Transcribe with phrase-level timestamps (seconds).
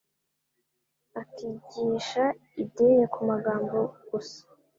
[1.21, 2.23] akigisha
[2.61, 3.77] idini ku magambo
[4.09, 4.41] gusa,